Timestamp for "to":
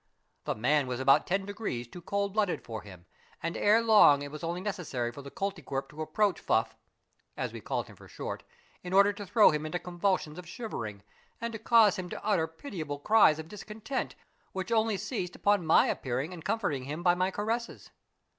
5.89-6.01, 9.13-9.27, 11.53-11.59, 12.09-12.25